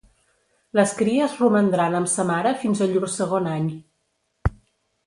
Les 0.79 0.93
cries 1.01 1.35
romandran 1.41 1.99
amb 2.01 2.11
sa 2.15 2.27
mare 2.33 2.55
fins 2.65 2.83
a 2.83 2.89
llur 2.95 3.07
segon 3.21 3.53
any. 3.57 3.71